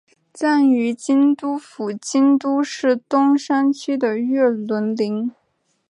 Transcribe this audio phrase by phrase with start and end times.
[0.33, 5.29] 葬于京都府京都市东山区的月轮陵。